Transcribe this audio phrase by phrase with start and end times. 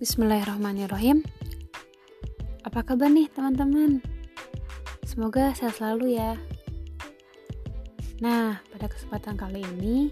[0.00, 1.20] Bismillahirrahmanirrahim.
[2.64, 4.00] Apa kabar nih teman-teman?
[5.04, 6.40] Semoga sehat selalu ya.
[8.24, 10.08] Nah, pada kesempatan kali ini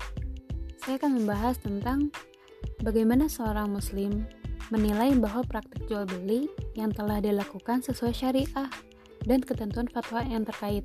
[0.85, 2.13] saya akan membahas tentang
[2.85, 4.29] bagaimana seorang muslim
[4.69, 8.69] menilai bahwa praktik jual beli yang telah dilakukan sesuai syariah
[9.25, 10.85] dan ketentuan fatwa yang terkait.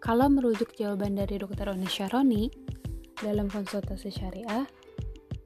[0.00, 1.76] Kalau merujuk jawaban dari Dr.
[1.76, 2.48] Oni Syaroni
[3.20, 4.64] dalam konsultasi syariah,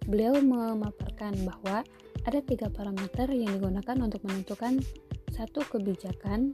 [0.07, 1.83] beliau memaparkan bahwa
[2.29, 4.81] ada tiga parameter yang digunakan untuk menentukan
[5.33, 6.53] satu kebijakan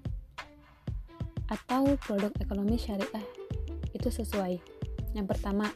[1.50, 3.26] atau produk ekonomi syariah
[3.94, 4.58] itu sesuai.
[5.16, 5.70] Yang pertama,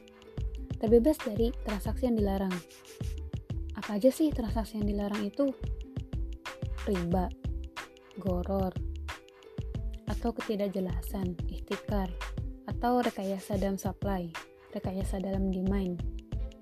[0.79, 2.55] terbebas dari transaksi yang dilarang.
[3.79, 5.51] Apa aja sih transaksi yang dilarang itu?
[6.87, 7.27] Riba,
[8.21, 8.73] goror,
[10.11, 12.13] atau ketidakjelasan, ikhtikar,
[12.69, 14.29] atau rekayasa dalam supply,
[14.77, 16.03] rekayasa dalam demand,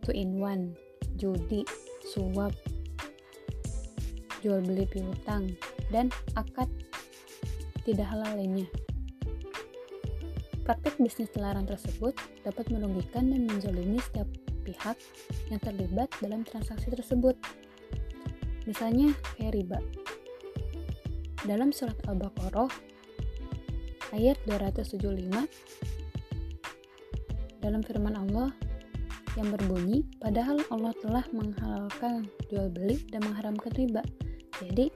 [0.06, 0.72] two in one,
[1.18, 1.66] judi,
[2.06, 2.54] suap,
[4.40, 5.50] jual beli piutang,
[5.90, 6.68] dan akad
[7.82, 8.68] tidak halal lainnya.
[10.68, 12.12] Praktik bisnis terlarang tersebut
[12.44, 14.28] dapat merugikan dan menzolimi setiap
[14.68, 15.00] pihak
[15.48, 17.32] yang terlibat dalam transaksi tersebut.
[18.68, 19.80] Misalnya kayak riba.
[21.48, 22.68] Dalam surat Al-Baqarah
[24.12, 25.48] ayat 275
[27.64, 28.52] dalam firman Allah
[29.36, 34.02] yang berbunyi padahal Allah telah menghalalkan jual beli dan mengharamkan riba
[34.58, 34.90] jadi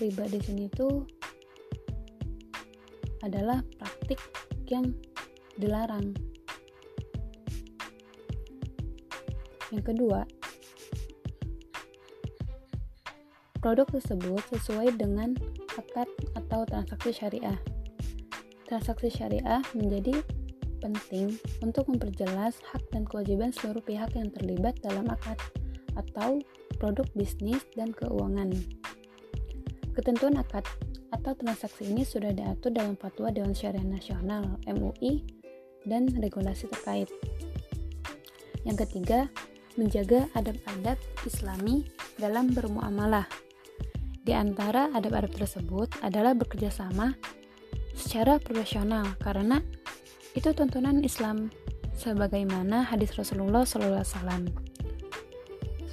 [0.00, 1.04] riba di sini tuh
[3.24, 4.20] adalah praktik
[4.68, 4.92] yang
[5.56, 6.12] dilarang.
[9.72, 10.20] Yang kedua,
[13.64, 15.32] produk tersebut sesuai dengan
[15.76, 17.58] akad atau transaksi syariah.
[18.68, 20.20] Transaksi syariah menjadi
[20.84, 25.40] penting untuk memperjelas hak dan kewajiban seluruh pihak yang terlibat dalam akad
[25.96, 26.44] atau
[26.76, 28.52] produk bisnis dan keuangan.
[29.94, 30.66] Ketentuan akad
[31.14, 35.22] atau transaksi ini sudah diatur dalam Fatwa Dewan Syariah Nasional MUI
[35.86, 37.06] dan regulasi terkait.
[38.66, 39.30] Yang ketiga,
[39.78, 41.86] menjaga adab-adab Islami
[42.18, 43.26] dalam bermuamalah.
[44.24, 47.12] Di antara adab-adab tersebut adalah bekerja sama
[47.94, 49.60] secara profesional karena
[50.34, 51.52] itu tuntunan Islam
[51.94, 54.73] sebagaimana hadis Rasulullah SAW.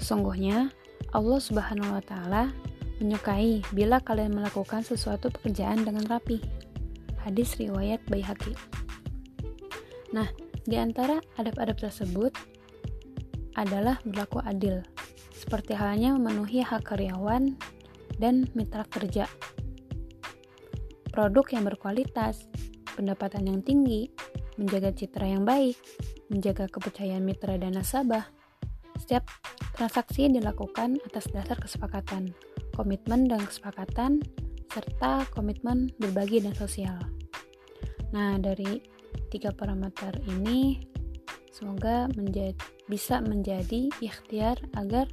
[0.01, 0.73] Sesungguhnya
[1.13, 2.49] Allah Subhanahu wa taala
[2.97, 6.41] menyukai bila kalian melakukan sesuatu pekerjaan dengan rapi.
[7.21, 8.57] Hadis riwayat Baihaqi.
[10.09, 10.25] Nah,
[10.65, 12.33] di antara adab-adab tersebut
[13.53, 14.81] adalah berlaku adil,
[15.37, 17.53] seperti halnya memenuhi hak karyawan
[18.17, 19.29] dan mitra kerja.
[21.13, 22.49] Produk yang berkualitas,
[22.97, 24.09] pendapatan yang tinggi,
[24.57, 25.77] menjaga citra yang baik,
[26.33, 28.25] menjaga kepercayaan mitra dan nasabah.
[28.97, 29.27] Setiap
[29.71, 32.35] Transaksi dilakukan atas dasar kesepakatan,
[32.75, 34.21] komitmen dan kesepakatan,
[34.71, 36.99] serta komitmen berbagi dan sosial.
[38.11, 38.83] Nah, dari
[39.31, 40.83] tiga parameter ini,
[41.51, 42.55] semoga menjadi,
[42.87, 45.07] bisa menjadi ikhtiar agar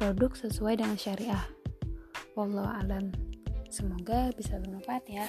[0.00, 1.44] produk sesuai dengan syariah.
[2.32, 3.12] Wallahu alam.
[3.68, 5.26] Semoga bisa bermanfaat ya.